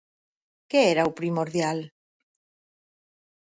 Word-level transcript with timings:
Que 0.69 0.79
era 0.93 1.09
o 1.09 1.15
primordial? 1.19 1.79